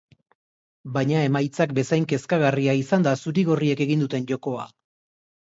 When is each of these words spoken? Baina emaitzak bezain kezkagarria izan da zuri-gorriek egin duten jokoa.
Baina 0.95 1.19
emaitzak 1.25 1.75
bezain 1.79 2.07
kezkagarria 2.13 2.75
izan 2.81 3.07
da 3.09 3.15
zuri-gorriek 3.27 3.87
egin 3.87 4.03
duten 4.07 4.27
jokoa. 4.35 4.69